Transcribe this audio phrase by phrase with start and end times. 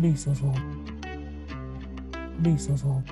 [0.00, 0.84] Lisa's home.
[2.42, 3.04] Lisa's home.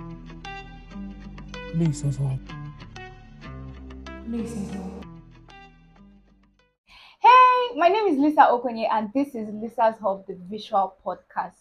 [7.21, 11.55] Hey, my name is Lisa Okonye, and this is Lisa's Hub, the visual podcast.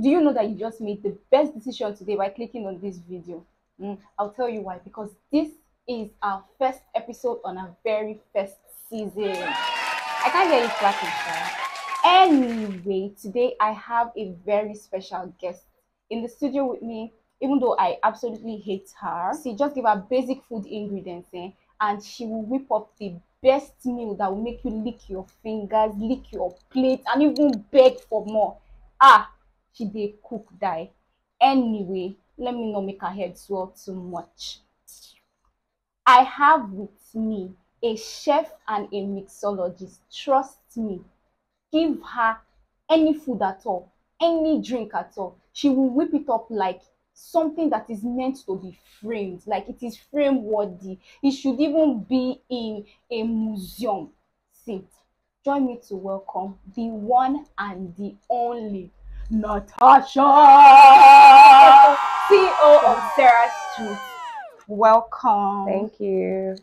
[0.00, 2.98] Do you know that you just made the best decision today by clicking on this
[2.98, 3.44] video?
[3.80, 4.78] Mm, I'll tell you why.
[4.82, 5.50] Because this
[5.88, 8.56] is our first episode on our very first
[8.88, 9.36] season.
[9.36, 11.61] I can't hear you clapping, sir.
[12.04, 15.64] Anyway, today I have a very special guest
[16.10, 19.32] in the studio with me, even though I absolutely hate her.
[19.42, 21.50] She just give her basic food ingredients, eh?
[21.80, 25.92] and she will whip up the best meal that will make you lick your fingers,
[25.96, 28.56] lick your plate, and even beg for more.
[29.00, 29.30] Ah,
[29.72, 30.90] she dey cook die.
[31.40, 34.58] Anyway, let me not make her head swell too much.
[36.06, 39.98] I have with me a chef and a mixologist.
[40.12, 41.00] Trust me,
[41.72, 42.36] give her
[42.90, 43.90] any food at all,
[44.20, 45.38] any drink at all.
[45.52, 46.82] She will whip it up like
[47.14, 50.98] something that is meant to be framed, like it is frame worthy.
[51.22, 54.10] It should even be in a museum.
[54.52, 54.84] See,
[55.44, 58.90] join me to welcome the one and the only
[59.30, 60.20] Natasha,
[62.28, 63.98] CEO of Sarah Street.
[64.68, 65.66] Welcome.
[65.66, 66.56] Thank you.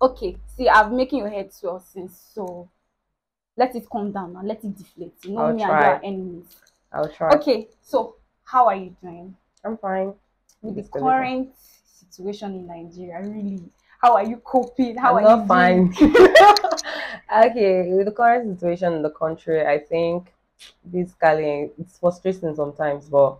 [0.00, 2.68] Okay, see, I've making your head swell since, so
[3.56, 5.14] let it calm down and Let it deflate.
[5.24, 5.94] You know I'll me try.
[5.94, 6.56] and your enemies.
[6.92, 7.30] I'll try.
[7.36, 10.12] Okay, so how are you doing I'm fine.
[10.62, 11.08] with the Just a little.
[11.10, 11.48] current
[11.84, 13.20] situation in Nigeria?
[13.22, 13.62] Really,
[14.00, 14.96] how are you coping?
[14.96, 15.94] How I'm are not you fine.
[17.50, 20.32] okay, with the current situation in the country, I think
[20.90, 23.38] basically it's frustrating sometimes, but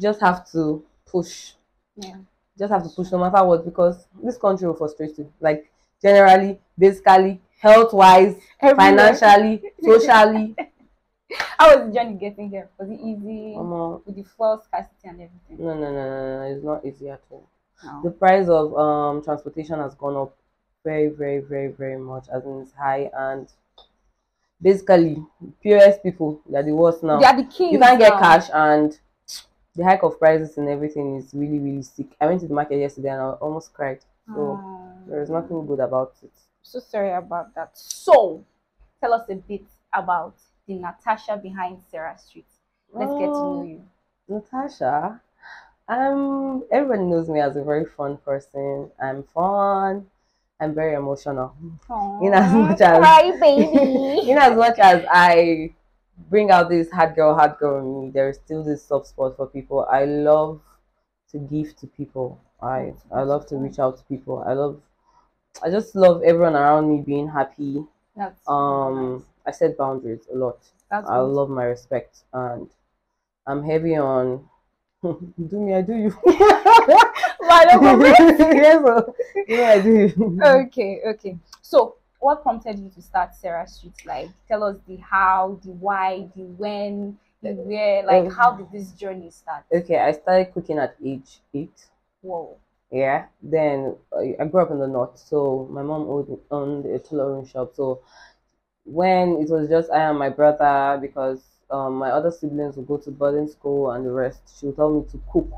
[0.00, 1.52] just have to push.
[1.96, 2.16] Yeah.
[2.58, 5.32] Just have to push no matter what because this country will frustrate you.
[5.40, 5.70] Like
[6.02, 8.76] generally, basically, health wise, Everywhere.
[8.96, 10.56] financially, socially.
[11.58, 12.68] How was the journey getting here?
[12.78, 15.56] Was it easy Um, with the fuel scarcity and everything?
[15.66, 17.44] no, no, no, no, no, it's not easy at all.
[17.84, 18.00] No.
[18.04, 20.32] the price of um transportation has gone up
[20.84, 23.48] very very very very much as in it's high and
[24.60, 25.16] basically
[25.62, 27.72] pos people they're the worst now They are the kings.
[27.72, 28.18] you can't get now.
[28.20, 28.98] cash and
[29.76, 32.76] the hike of prices and everything is really really sick i went to the market
[32.78, 34.69] yesterday and i almost cried so Oh.
[35.10, 36.32] There is nothing good about it
[36.62, 37.70] so sorry about that.
[37.76, 38.44] So,
[39.00, 40.34] tell us a bit about
[40.66, 42.46] the Natasha behind Sarah Street.
[42.92, 43.82] Let's get to know you.
[44.28, 45.20] natasha
[45.88, 50.06] um everybody knows me as a very fun person i'm fun
[50.60, 51.54] i'm very emotional
[52.22, 54.30] In as much as- cry baby.
[54.30, 55.72] in as much as I
[56.28, 59.36] bring out this hard girl, hard girl in me, there is still this soft spot
[59.36, 59.86] for people.
[59.90, 60.60] I love
[61.32, 62.38] to give to people.
[62.62, 64.44] I I love to reach out to people.
[64.46, 64.80] I love
[65.62, 67.84] I just love everyone around me being happy.
[68.16, 70.58] That's Um I set boundaries a lot.
[70.90, 71.24] that's I good.
[71.24, 72.68] love my respect and
[73.46, 74.48] I'm heavy on
[75.02, 76.10] do me, I do you.
[77.38, 81.38] Why don't go yes, so, I do okay, okay.
[81.62, 83.94] So, what prompted you to start Sarah Street?
[84.04, 88.04] Like, tell us the how, the why, the when, the where.
[88.04, 89.64] Like, Um, how did this journey start?
[89.72, 91.88] Okay, I started cooking at age eight.
[92.20, 92.56] Whoa.
[92.90, 93.26] Yeah.
[93.42, 97.72] Then I, grew up in the north, so my mom owned, owned a tailoring shop.
[97.74, 98.02] So
[98.84, 101.40] when it was just I and my brother, because
[101.70, 104.90] um, my other siblings would go to boarding school and the rest, she would tell
[104.90, 105.50] me to cook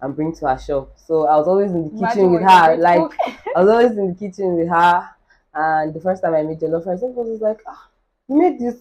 [0.00, 0.96] and bring to her shop.
[0.96, 2.76] So I was always in the kitchen Imagine with her.
[2.76, 3.12] Like.
[3.56, 5.08] I was always in the kitchen with her.
[5.54, 7.88] And the first time I made jollof rice, was like, ah,
[8.28, 8.76] you made this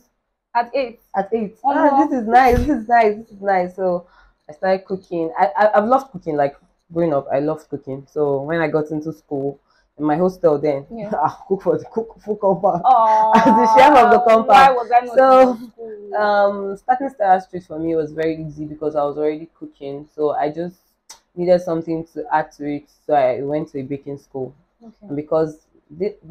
[0.53, 0.99] at eight.
[1.15, 1.57] at eight.
[1.63, 2.09] Oh, ah, no.
[2.09, 2.57] this is nice.
[2.57, 3.15] This is nice.
[3.15, 3.75] This is nice.
[3.77, 4.07] So
[4.49, 5.31] I started cooking.
[5.39, 6.35] I, I I've loved cooking.
[6.35, 6.57] Like
[6.93, 8.05] growing up, I loved cooking.
[8.09, 9.59] So when I got into school
[9.97, 11.11] in my hostel, then Yeah.
[11.23, 12.83] I cook for the cook for compound.
[13.35, 14.47] As the chef of the compound.
[14.47, 16.17] Why was I not So.
[16.17, 20.07] Um, starting Star Street for me was very easy because I was already cooking.
[20.15, 20.77] So I just
[21.35, 22.89] needed something to add to it.
[23.05, 24.53] So I went to a baking school.
[24.81, 24.93] okay.
[25.07, 25.59] And because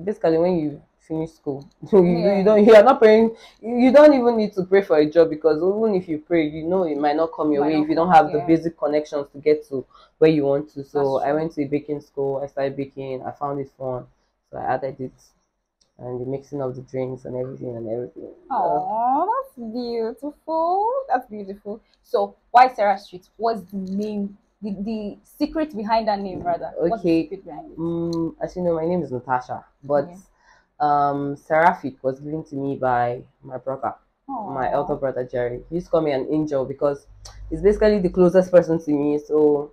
[0.04, 2.38] basically when you finish school you, Yeah.
[2.38, 5.30] you don't you are not praying you don't even need to pray for a job
[5.30, 7.88] because even if you pray you know it might not come your Might way if
[7.88, 9.84] you don't have the basic connections to get to
[10.18, 13.30] where you want to so i went to a baking school i started baking i
[13.30, 14.06] found it fun
[14.50, 15.12] so i added it
[15.98, 19.26] and the mixing of the drinks and everything and everything Oh,
[19.56, 20.90] that's beautiful.
[21.08, 21.80] That's beautiful.
[22.02, 23.28] So, why Sarah Street?
[23.36, 24.36] What's the name?
[24.62, 26.70] The, the secret behind that name, rather.
[26.76, 27.22] What's the Okay.
[27.22, 27.78] secret behind it?
[27.78, 30.16] Mm, as you know, my name is Natasha, but Yeah.
[30.80, 33.94] Um, Seraphic was given to me by my brother,
[34.28, 35.62] my elder brother Jerry.
[35.68, 37.06] He used to call me an angel because
[37.50, 39.18] he's basically the closest person to me.
[39.18, 39.72] So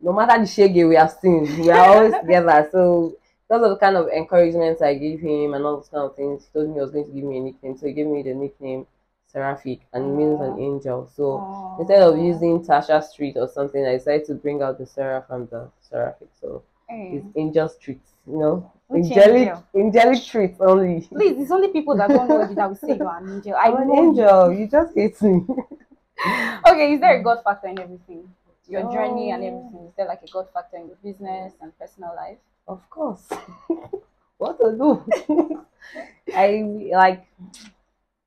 [0.00, 2.68] no matter the shege we have seen, we are always together.
[2.72, 3.16] So
[3.48, 6.44] because of the kind of encouragement I gave him and all those kind of things,
[6.44, 7.76] he told me he was going to give me a nickname.
[7.76, 8.86] So he gave me the nickname
[9.26, 11.10] Seraphic and it means an angel.
[11.14, 11.78] So Aw.
[11.80, 15.46] instead of using Tasha Street or something, I decided to bring out the Sarah from
[15.46, 16.28] the Seraphic.
[16.40, 19.64] So it's angel street, you know, Which angelic, angel?
[19.74, 21.00] angelic treats only.
[21.08, 23.54] Please, it's only people that don't know you that will say you're an angel.
[23.58, 24.08] I'm an know you.
[24.10, 24.52] angel.
[24.52, 25.42] You just hate me.
[26.66, 28.26] Okay, is there a God factor in everything?
[28.68, 28.92] Your oh.
[28.92, 29.46] journey and Oh.
[29.48, 29.86] everything.
[29.88, 32.38] Is there like a God factor in your business and personal life?
[32.66, 33.28] Of course.
[34.38, 35.64] what to do?
[36.34, 37.26] I like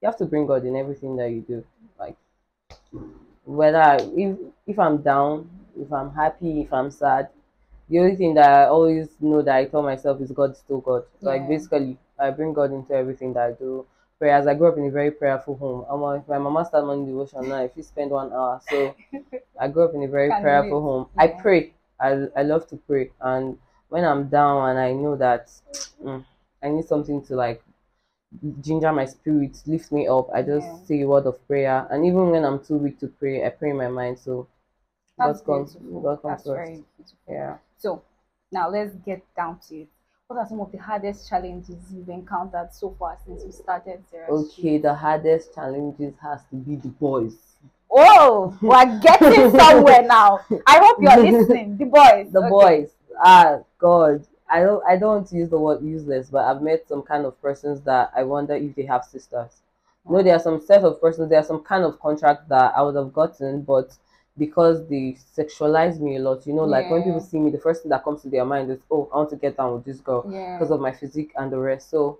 [0.01, 1.65] you have to bring God in everything that you do.
[1.99, 2.15] Like
[3.45, 7.29] whether if if I'm down, if I'm happy, if I'm sad,
[7.89, 11.03] the only thing that I always know that I tell myself is God still God.
[11.21, 13.85] Like basically I bring God into everything that I do.
[14.19, 14.47] Prayers.
[14.47, 15.85] I grew up in a very prayerful home.
[15.89, 17.63] I'm my mama started morning devotion now.
[17.63, 18.95] If you spend one hour, so
[19.59, 21.07] I grew up in a very Can prayerful home.
[21.17, 21.73] I pray.
[21.99, 23.57] I I love to pray, and
[23.89, 25.49] when I'm down and I know that
[26.03, 26.23] mm,
[26.61, 27.63] I need something to like
[28.61, 30.83] ginger my spirit, lift me up, I just Yeah.
[30.85, 31.87] say a word of prayer.
[31.89, 34.19] And even when I'm too weak to pray, I pray in my mind.
[34.19, 34.47] So
[35.19, 36.01] That's God comes, beautiful.
[36.01, 36.55] God comes That's first.
[36.57, 37.17] very beautiful.
[37.27, 37.57] Yeah.
[37.77, 38.01] So
[38.51, 39.87] now let's get down to it.
[40.27, 44.31] What are some of the hardest challenges you've encountered so far since you started Sarah
[44.31, 47.35] Okay, the hardest challenges has to be the boys.
[47.91, 50.41] Oh, we're getting somewhere now.
[50.67, 51.77] I hope you're listening.
[51.77, 52.31] The boys.
[52.31, 52.49] The Okay.
[52.49, 52.89] boys.
[53.23, 54.23] Ah, God.
[54.51, 54.83] I don't.
[54.87, 57.81] I don't want to use the word useless, but I've met some kind of persons
[57.81, 59.61] that I wonder if they have sisters.
[60.07, 61.29] No, there are some set of persons.
[61.29, 63.95] There are some kind of contract that I would have gotten, but
[64.39, 67.83] because they sexualize me a lot, you know, like when people see me, the first
[67.83, 69.99] thing that comes to their mind is, "Oh, I want to get down with this
[69.99, 70.57] girl." Yeah.
[70.57, 71.89] because of my physique and the rest.
[71.91, 72.19] So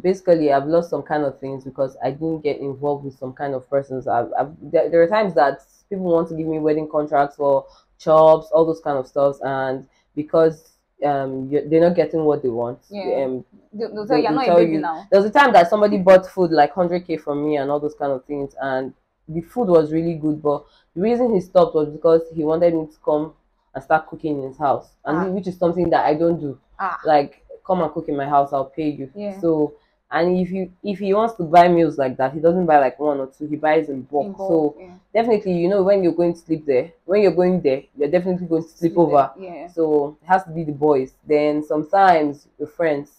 [0.00, 3.54] basically, I've lost some kind of things because I didn't get involved with some kind
[3.54, 4.06] of persons.
[4.08, 5.60] I've, I've there, there are times that
[5.90, 7.66] people want to give me wedding contracts or
[7.98, 10.68] jobs, all those kind of stuff, and because
[11.04, 12.78] um they're not getting what they want.
[12.88, 13.24] Yeah.
[13.24, 15.06] Um, They'll, they'll they you, you're not a baby you- now.
[15.10, 17.94] there was a time that somebody bought food like 100k from me and all those
[17.94, 18.92] kind of things, and
[19.28, 20.64] the food was really good, but
[20.94, 23.32] the reason he stopped was because he wanted me to come
[23.74, 25.28] and start cooking in his house, and Ah.
[25.30, 26.58] which is something that I don't do.
[26.78, 29.08] Ah, like come and cook in my house i'll pay you.
[29.14, 29.38] Yeah.
[29.40, 29.74] so
[30.10, 32.98] and if you if he wants to buy meals like that he doesn't buy like
[32.98, 34.94] one or two he buys in bulk, in so yeah.
[35.14, 38.46] definitely you know when you're going to sleep there when you're going there you're definitely
[38.48, 39.68] going to sleep, over there, Yeah.
[39.68, 41.14] so it has to be the boys.
[41.26, 43.10] Then sometimes your friends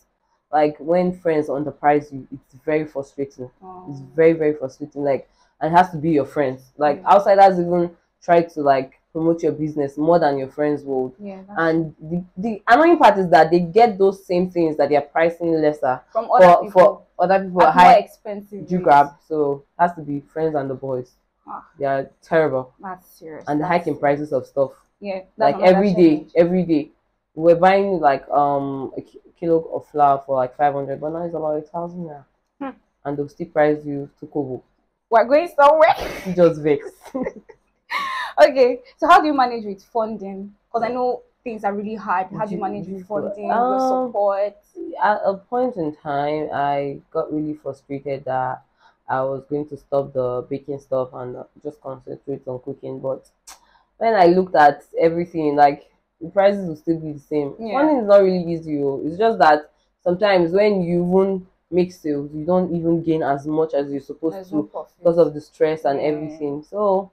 [0.51, 3.49] like when friends underprice you it's very frustrating.
[3.89, 5.03] It's Um, very very frustrating.
[5.03, 5.29] Like
[5.61, 7.09] and it has to be your friends like Yeah.
[7.13, 11.41] outsiders even try to like promote your business more than your friends would yeah.
[11.57, 15.01] and the, the annoying part is that they get those same things that they are
[15.01, 16.71] pricing lesser from other for, people.
[17.17, 18.69] for other people at more high expensive.
[18.71, 21.11] You grab so it has to be friends and the boys
[21.45, 21.67] Ah.
[21.77, 23.43] they are terrible That's serious.
[23.47, 25.21] and the hiking prices of stuff Yeah.
[25.37, 26.89] like every day every day
[27.35, 29.01] we're buying like um a
[29.39, 32.25] kilo of flour for like 500 but now it's about a thousand now
[32.59, 32.69] Hmm.
[33.05, 34.63] and they'll still price you to kobo
[35.09, 35.95] We're going somewhere.
[36.35, 36.89] just vex
[38.43, 38.79] okay.
[38.97, 40.53] So how do you manage with funding?
[40.67, 42.27] Because I know things are really hard.
[42.35, 44.55] How do you manage with funding, um, your support?
[45.03, 48.63] at a point in time, I got really frustrated that
[49.07, 52.99] I was going to stop the baking stuff and just concentrate on cooking.
[52.99, 53.27] But
[53.97, 55.91] when I looked at everything, like
[56.21, 57.55] the prices will still be the same.
[57.59, 57.79] Yeah.
[57.79, 58.81] Funding is not really easy.
[58.81, 59.01] oh.
[59.05, 59.71] It's just that
[60.03, 64.35] sometimes when you even make sales, you don't even gain as much as you're supposed
[64.35, 66.07] There's to no because of the stress and Yeah.
[66.07, 66.63] everything.
[66.63, 67.11] So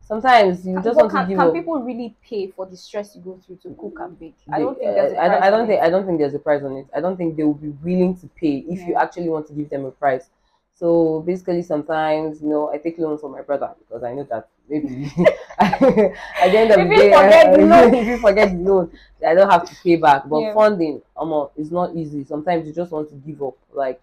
[0.00, 1.54] sometimes you Can- just want can, to give can up.
[1.54, 4.34] people really pay for the stress you go through to cook and bake?
[4.52, 5.84] I don't think there's a uh, I don't, price I don't on think it.
[5.84, 6.86] I don't think there's a price on it.
[6.94, 9.70] I don't think they will be willing to pay if you actually want to give
[9.70, 10.28] them a price.
[10.74, 14.48] So basically, sometimes you know I take loans from my brother because I know that
[14.68, 15.04] maybe
[15.58, 17.94] at the end of If the you day, forget uh, the loan.
[17.94, 18.90] if you forget the loan,
[19.26, 20.28] I don't have to pay back.
[20.28, 20.52] But Yeah.
[20.52, 22.24] funding, um, is not easy.
[22.24, 23.56] Sometimes you just want to give up.
[23.72, 24.00] Like,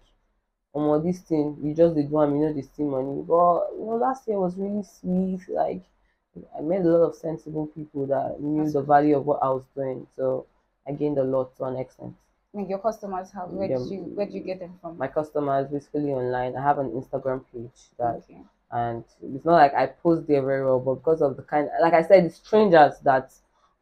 [0.74, 3.22] um, this thing you just did one, you know, this thing money.
[3.22, 5.40] But you know, last year was really sweet.
[5.48, 5.82] Like,
[6.56, 9.50] I met a lot of sensible people that knew That's the value of what I
[9.50, 10.06] was doing.
[10.16, 10.46] So
[10.86, 12.14] I gained a lot to an extent.
[12.54, 13.78] Like your customers, have where Yeah.
[13.78, 14.98] did you where did you get them from?
[14.98, 16.54] My customers basically online.
[16.56, 18.42] I have an Instagram page that, okay.
[18.70, 21.94] and it's not like I post there very well, but because of the kind, like
[21.94, 23.32] I said, it's strangers that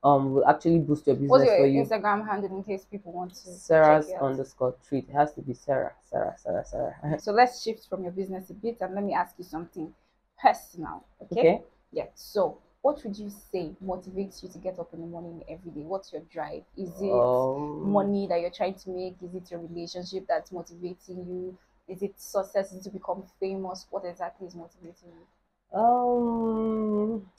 [0.05, 1.83] um will actually boost your business What's your for you.
[1.83, 4.31] Instagram handle in case people want to Sarah's check it out?
[4.31, 5.09] underscore treat.
[5.09, 6.95] It has to be Sarah, Sarah, Sarah, Sarah.
[7.19, 9.93] So let's shift from your business a bit and let me ask you something
[10.41, 11.05] personal.
[11.23, 11.41] Okay?
[11.41, 11.63] okay.
[11.93, 12.07] Yeah.
[12.15, 15.83] So what would you say motivates you to get up in the morning every day?
[15.83, 16.65] What's your drive?
[16.77, 19.17] Is it Um, money that you're trying to make?
[19.23, 21.59] Is it your relationship that's motivating you?
[21.89, 22.71] Is it success?
[22.79, 23.87] To become famous?
[23.91, 25.27] What exactly is motivating you?
[25.73, 27.31] Um,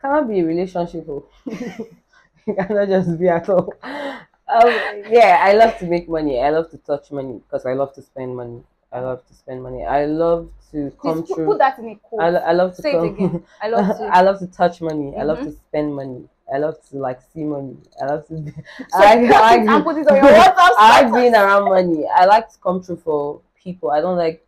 [0.00, 1.06] cannot be a relationship.
[1.08, 1.26] oh.
[1.46, 3.72] it cannot just be at all.
[4.48, 6.40] Um, yeah, I love to make money.
[6.40, 8.62] I love to touch money because I love to spend money.
[8.96, 9.84] I love to spend money.
[9.84, 11.46] I love to come Please through.
[11.46, 12.22] put that in a quote.
[12.22, 13.42] I, I love to Say it again.
[13.62, 14.04] I love to.
[14.04, 15.14] I love to touch money.
[15.18, 15.68] I love to mm-hmm.
[15.68, 16.24] spend money.
[16.52, 17.76] I love to like see money.
[18.00, 18.34] I love to.
[18.34, 18.54] Be, So
[18.94, 22.06] I, I, it put it on your WhatsApp I being around money.
[22.14, 23.90] I like to come through for people.
[23.90, 24.46] I don't like.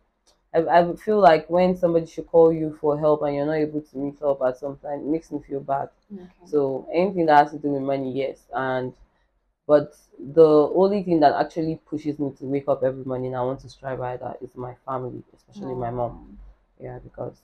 [0.51, 3.81] I, I feel like when somebody should call you for help and you're not able
[3.81, 5.89] to meet up at some time, it makes me feel bad.
[6.11, 6.25] Okay.
[6.47, 8.39] So anything that has to do with money, yes.
[8.51, 8.93] And
[9.69, 10.49] but the
[10.81, 13.99] only thing that actually pushes me to wake up every morning, I want to strive
[13.99, 16.39] by that is my family, especially my mom.
[16.81, 17.37] Yeah, because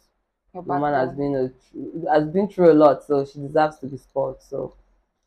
[0.55, 3.87] Your the woman has been a, has been through a lot, so she deserves to
[3.87, 4.41] be spoiled.
[4.41, 4.75] So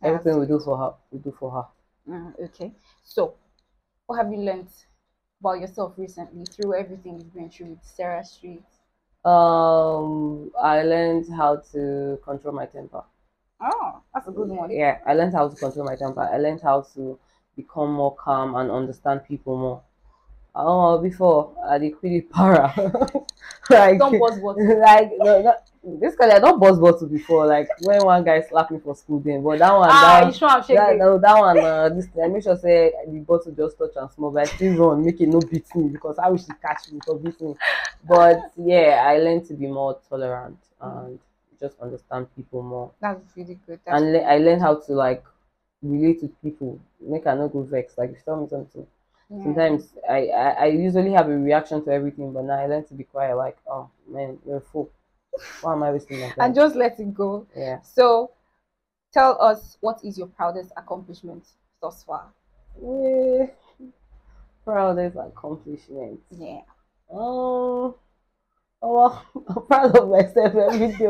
[0.02, 1.66] everything we do for her, we do for her.
[2.12, 2.72] Mm, okay.
[3.04, 3.34] So,
[4.06, 4.72] what have you learned
[5.40, 8.64] about yourself recently through everything you've been through with Sarah Street?
[9.24, 13.04] Um, I learned how to control my temper.
[13.60, 14.70] Oh, that's a good one.
[14.70, 16.20] Yeah, I learned how to control my temper.
[16.20, 17.18] I learned how to
[17.56, 19.82] become more calm and understand people more.
[20.54, 22.72] Oh, before I did pretty para.
[23.70, 24.56] like, Don't buzz what.
[24.58, 27.46] like no, no, basically, I don't buzz bottle before.
[27.46, 30.32] Like when one guy slapped me for school, then but that one, Ah, that, you
[30.32, 30.98] sure I'm that, shaking?
[30.98, 34.30] no, that one, uh, this I make sure say the bottle just touch and small,
[34.30, 37.00] but I still run, make it no beat me because I wish she catch me
[37.04, 37.54] for beat me.
[38.08, 41.18] But yeah, I learned to be more tolerant and
[41.60, 43.80] just understand people more That's really good.
[43.84, 45.24] That's and le- I learned how to like
[45.82, 46.78] relate to people.
[47.00, 47.96] Make I not go vex.
[47.98, 48.86] Like if you tell me something,
[49.30, 49.42] yeah.
[49.42, 52.94] sometimes I, I I usually have a reaction to everything, but now I learn to
[52.94, 53.36] be quiet.
[53.36, 54.90] Like oh man, you're a fool.
[55.60, 56.34] Why am I wasting my time?
[56.38, 57.46] and just let it go.
[57.56, 57.80] yeah.
[57.82, 58.32] So,
[59.12, 61.44] tell us what is your proudest accomplishment
[61.80, 62.28] thus far?
[62.84, 63.46] Eh,
[64.64, 66.20] Proudest accomplishment.
[66.30, 66.60] Yeah.
[67.10, 67.96] Oh.
[68.80, 68.94] Oh,
[69.34, 71.08] well, I'm proud of myself every day.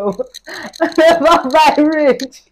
[0.81, 2.43] I never buy rich.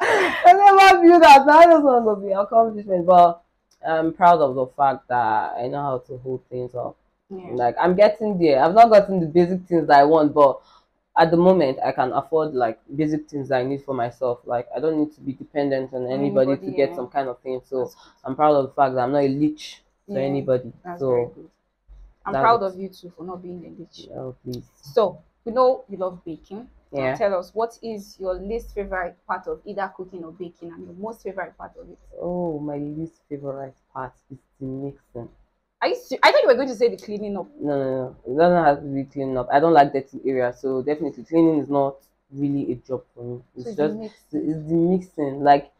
[0.00, 1.46] I never view that.
[1.48, 3.42] I just want to be accomplishment, but
[3.86, 6.96] I'm proud of the fact that I know how to hold things up.
[7.30, 7.50] Yeah.
[7.52, 8.62] Like I'm getting there.
[8.62, 10.60] I've not gotten the basic things that I want, but
[11.16, 14.40] at the moment I can afford like basic things that I need for myself.
[14.44, 16.96] Like I don't need to be dependent on anybody, Anybody, to get yeah.
[16.96, 17.60] some kind of thing.
[17.68, 17.90] So
[18.24, 20.72] I'm proud of the fact that I'm not a leech to Yeah, anybody.
[20.84, 21.34] that's So.
[22.26, 24.08] I'm that proud of you too for not being a bitch.
[24.16, 24.64] oh please.
[24.82, 26.68] So, we know you love baking.
[26.92, 27.16] Yeah.
[27.16, 30.94] Tell us what is your least favorite part of either cooking or baking and your
[30.94, 31.98] most favorite part of it?
[32.20, 35.28] Oh, my least favorite part is the mixing.
[35.82, 37.46] You ser- I thought you were going to say the cleaning up.
[37.60, 38.16] No, no, no.
[38.32, 39.48] It doesn't have to be cleaning up.
[39.52, 41.96] I don't like dirty areas, so definitely cleaning is not
[42.32, 43.40] really a job for me.
[43.56, 44.16] It's So just mixed.
[44.32, 45.42] it's the mixing.
[45.42, 45.72] Like,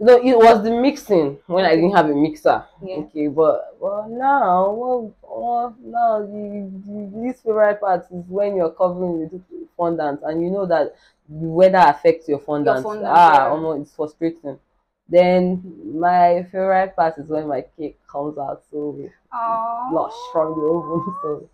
[0.00, 2.64] no, it was the mixing when I didn't have a mixer.
[2.82, 2.96] Yeah.
[2.96, 8.70] Okay, but well now, well, well now the, the least favorite part is when you're
[8.70, 9.42] covering with
[9.76, 10.96] fondant and you know that
[11.28, 12.76] the weather affects your fondant.
[12.76, 13.48] Your fondant, ah, yeah.
[13.50, 14.58] almost it's frustrating.
[15.06, 15.62] Then
[15.94, 18.96] my favorite part is when my cake comes out so
[19.34, 19.92] Aww.
[19.92, 21.14] lush from the oven.
[21.20, 21.50] So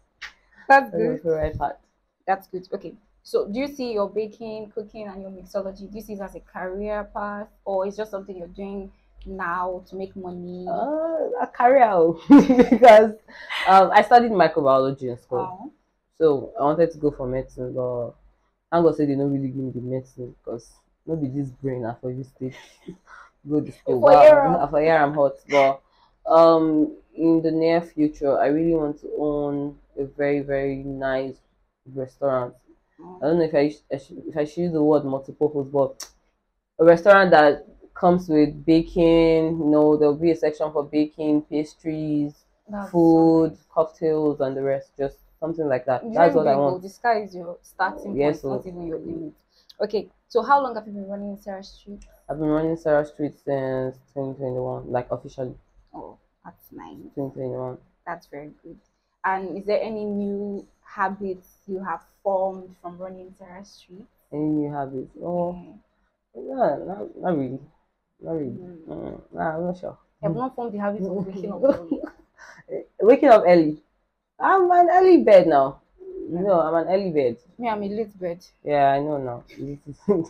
[0.69, 1.23] That's that's good.
[1.23, 1.79] favorite part.
[2.27, 2.69] That's good.
[2.73, 2.95] Okay.
[3.27, 5.91] So, do you see your baking, cooking, and your mixology?
[5.91, 8.93] Do you see it as a career path, or it's just something you're doing
[9.27, 10.65] now to make money?
[10.69, 12.23] Uh, a career oh.
[12.71, 13.15] because
[13.67, 15.41] um, I studied microbiology in school.
[15.41, 15.69] Aw.
[16.19, 18.13] So I wanted to go for medicine, but
[18.71, 20.71] thank God say they don't really give me the medicine because
[21.05, 22.55] maybe this brain I for you take
[23.51, 24.03] go to school.
[24.03, 25.35] For for here I'm hot.
[25.51, 25.81] But
[26.31, 31.35] um in the near future I really want to own a very, very nice
[31.93, 32.55] restaurant.
[33.01, 36.09] I don't know if I, should, if I should use the word multi-purpose, but
[36.79, 42.35] a restaurant that comes with baking, you know, there'll be a section for baking, pastries,
[42.69, 44.91] That's food, cocktails, and the rest.
[44.99, 46.03] Just something like that.
[46.03, 46.17] so nice.
[46.17, 46.83] That's what I want.
[46.83, 49.35] The sky is your starting Yes, point, not even your limit.
[49.81, 50.09] Okay.
[50.29, 52.05] So, how long have you been running Sarah Street?
[52.29, 55.55] I've been running Sarah Street since 2021, like officially
[55.95, 56.97] Oh, that's nice.
[57.15, 57.79] 2021.
[58.07, 58.79] That's very good.
[59.25, 64.07] And is there any new habits you have formed from running Sarah Street?
[64.33, 65.11] Any new habits?
[65.23, 65.55] Oh,
[66.35, 66.43] Yeah.
[66.43, 67.61] yeah, not, not really.
[68.21, 68.59] Not really.
[68.59, 68.85] Mm.
[68.89, 69.99] Mm, nah, I'm not sure.
[70.23, 72.01] Have not formed the habit of waking up early.
[73.01, 73.83] Waking up early.
[74.41, 75.81] I'm an early bed now.
[76.29, 77.37] Know, I'm an early bed.
[77.59, 78.45] Me, I'm a late bed.
[78.65, 79.45] Yeah, I know now.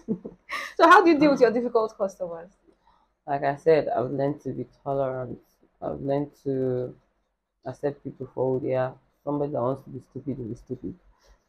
[0.77, 2.51] So, how do you deal with your difficult customers?
[3.27, 5.39] like I said, I've learned to be tolerant.
[5.83, 6.95] I've learned to
[7.65, 8.95] accept people for who they are.
[9.27, 10.95] Somebody that wants to be stupid will be stupid,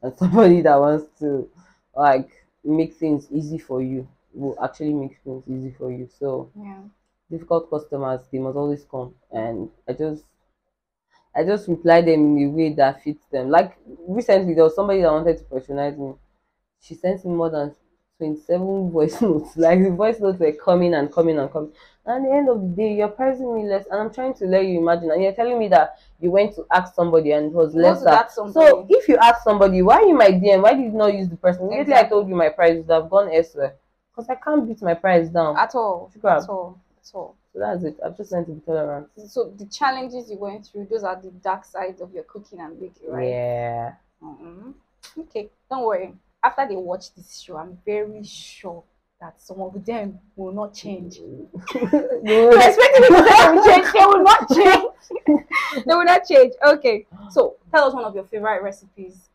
[0.04, 1.50] and somebody that wants to
[1.96, 2.32] like
[2.66, 6.10] make things easy for you will actually make things easy for you.
[6.20, 6.84] So Yeah.
[7.32, 10.26] difficult customers, they must always come, and I just.
[11.34, 13.50] I just reply them in a way that fits them.
[13.50, 16.14] Like recently, there was somebody that wanted to patronize me.
[16.82, 17.76] She sent me more than
[18.22, 19.56] 27 voice notes.
[19.58, 21.72] Like the voice notes were coming and coming and coming.
[22.06, 24.46] And at the end of the day, you're pricing me less, and I'm trying to
[24.46, 27.52] let you imagine, and you're telling me that you went to ask somebody and it
[27.54, 28.00] was less.
[28.00, 28.54] to than- ask somebody.
[28.66, 30.64] So if you ask somebody, why you my DM?
[30.64, 31.66] Why did you not use the person?
[31.68, 33.76] Immediately I told you my price, would have gone elsewhere.
[34.16, 35.58] Because I can't beat my price down.
[35.58, 36.12] At all.
[36.20, 36.44] Grab.
[36.44, 36.80] At all.
[37.04, 37.36] At all.
[37.54, 37.98] So that's it.
[38.04, 39.08] I've just learned to be tolerant.
[39.28, 42.80] So the challenges you went through, those are the dark sides of your cooking and
[42.80, 43.28] baking, right?
[43.30, 43.94] Yeah.
[44.24, 44.74] Mhm.
[45.20, 46.14] Okay, don't worry.
[46.48, 48.84] After they watch this show, I'm very sure
[49.20, 51.20] that some of them will not change.
[52.30, 52.52] No.
[52.52, 55.46] So expecting people to they will change, they will not change.
[55.86, 56.54] they will not change.
[56.74, 59.30] Okay, so tell us one of your favorite recipes.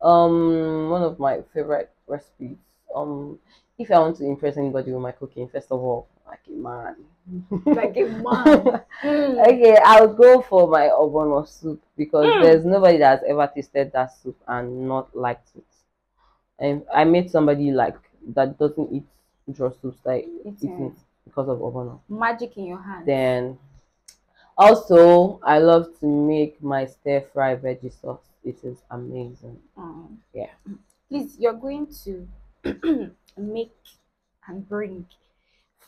[0.00, 2.56] Um, one of my favorite recipes.
[2.94, 3.38] Um,
[3.78, 6.96] if I want to impress anybody with my cooking, first of all, like a man.
[7.64, 8.82] Like a man.
[9.02, 9.46] Mm.
[9.46, 12.42] Okay, I'll go for my ogbono soup because Mm.
[12.42, 15.67] there's nobody that's ever tasted that soup and not liked it.
[16.58, 17.96] And I made somebody like
[18.34, 19.04] that doesn't eat
[19.52, 20.54] draw soups like Eating.
[20.60, 22.00] eating because of ogbono.
[22.08, 23.06] Magic in your hand.
[23.06, 23.58] Then
[24.56, 28.20] also I love to make my stir fry veggie sauce.
[28.44, 29.58] It is amazing.
[29.78, 30.16] Mm.
[30.32, 30.50] Yeah.
[31.08, 32.28] Please, you're going to
[33.36, 33.74] make
[34.46, 35.06] and bring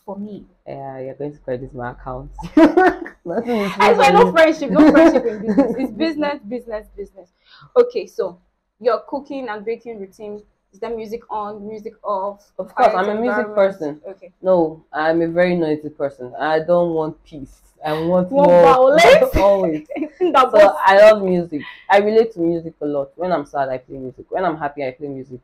[0.05, 0.47] for me.
[0.67, 2.31] Yeah, you're going to credit my account.
[2.57, 5.75] I swear, no friendship, no friendship in business.
[5.79, 7.29] It's business, business, business.
[7.77, 8.39] Okay, so
[8.81, 12.51] your cooking and baking routine is there music on, music off?
[12.59, 14.01] Of course, I'm a music person.
[14.07, 14.33] Okay.
[14.43, 16.35] No, I'm a very noisy person.
[16.39, 17.61] I don't want peace.
[17.85, 18.67] I want more
[19.37, 19.89] always.
[20.21, 21.63] So I love music.
[21.89, 23.11] I relate to music a lot.
[23.17, 24.27] When I'm sad, I play music.
[24.31, 25.41] When I'm happy, I play music.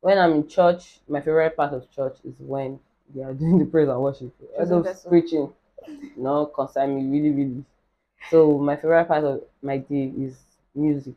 [0.00, 2.78] When I'm in church, my favorite part of church is when
[3.14, 4.32] they are doing the praise and worship.
[4.58, 5.52] And those preaching,
[6.16, 7.64] no, concern me really, really.
[8.30, 10.36] So my favorite part of my day is
[10.74, 11.14] music.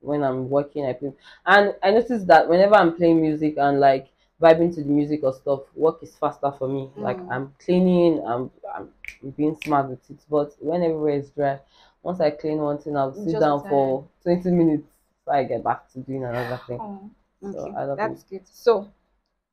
[0.00, 1.12] When I'm working, I play.
[1.46, 4.08] And I noticed that whenever I'm playing music and like
[4.40, 6.90] vibing to the music or stuff, work is faster for me.
[6.96, 7.30] Like Mm.
[7.30, 8.90] I'm cleaning, I'm I'm
[9.36, 10.18] being smart with it.
[10.30, 11.58] But when everywhere is dry,
[12.02, 14.84] once I clean one thing, I'll sit just down be for 20 minutes
[15.24, 16.78] before I get back to doing another thing.
[16.80, 17.10] Oh,
[17.40, 18.46] So, okay, I love that's good.
[18.46, 18.88] So,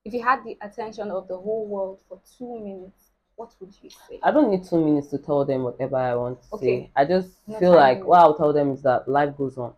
[0.06, 3.90] if you had the attention of the whole world for two minutes, what would you
[3.90, 4.20] say?
[4.24, 6.66] I don't need two minutes to tell them whatever I want to Okay.
[6.82, 6.92] say.
[6.96, 9.74] I just No feel like what I'll tell them is that life goes on,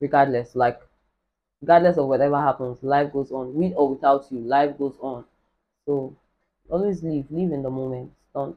[0.00, 0.54] regardless.
[0.54, 0.80] Like,
[1.60, 3.54] regardless of whatever happens, life goes on.
[3.54, 5.24] With or without you, life goes on.
[5.86, 6.16] So,
[6.70, 8.12] always live, live in the moment.
[8.34, 8.56] Don't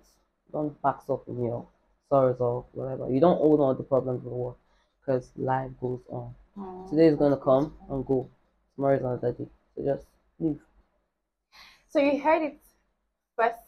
[0.51, 1.65] don't box up in your
[2.10, 3.10] sorrows or whatever.
[3.10, 4.58] You don't own all the problems of the world
[4.99, 6.36] because life goes on.
[6.58, 8.30] Oh, Today is gonna come and go.
[8.75, 9.47] Tomorrow is another day.
[9.75, 10.06] So just
[10.39, 10.60] live.
[11.88, 12.60] So you heard it
[13.36, 13.60] first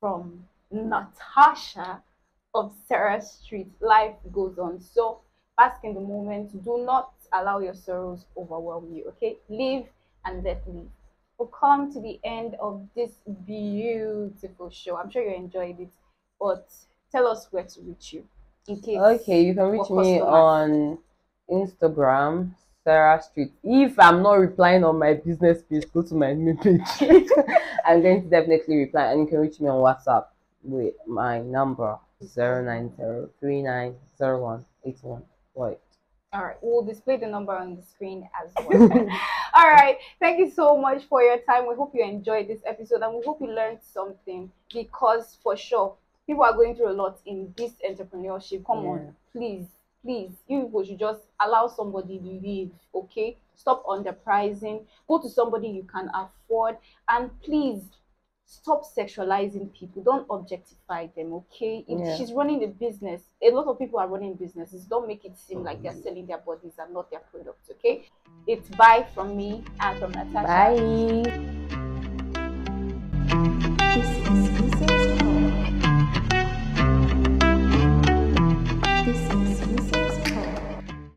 [0.00, 2.02] from Natasha
[2.54, 3.70] of Sarah Street.
[3.80, 4.80] Life goes on.
[4.80, 5.20] So
[5.58, 6.64] bask in the moment.
[6.64, 9.06] Do not allow your sorrows overwhelm you.
[9.08, 9.84] Okay, live
[10.24, 10.86] and let live.
[11.38, 13.10] We'll come to the end of this
[13.46, 14.96] beautiful show.
[14.96, 15.90] I'm sure you enjoyed it,
[16.40, 16.70] but
[17.12, 18.24] tell us where to reach you
[18.66, 18.98] in case.
[18.98, 20.98] Okay, you can reach me on
[21.50, 23.52] Instagram, Sarah Street.
[23.62, 26.80] If I'm not replying on my business page, go to my main page.
[27.84, 30.26] I'm going to definitely reply, and you can reach me on WhatsApp
[30.62, 35.22] with my number 090390181.
[36.32, 38.88] All right, we'll display the number on the screen as well.
[39.54, 41.66] All right, thank you so much for your time.
[41.68, 45.94] We hope you enjoyed this episode and we hope you learned something because for sure
[46.26, 48.66] people are going through a lot in this entrepreneurship.
[48.66, 48.90] Come Yeah.
[48.90, 49.66] on, please,
[50.02, 53.36] please, you people should just allow somebody to live, okay?
[53.56, 56.76] Stop underpricing, go to somebody you can afford,
[57.08, 57.82] and please
[58.48, 60.02] stop sexualizing people.
[60.02, 61.84] Don't objectify them, okay?
[61.86, 62.16] If Yeah.
[62.16, 64.86] she's running a business, a lot of people are running businesses.
[64.86, 66.02] Don't make it seem like they're mm-hmm.
[66.02, 68.04] selling their bodies and not their products, okay?
[68.46, 70.46] It's bye from me and from Natasha.
[70.46, 71.77] Bye.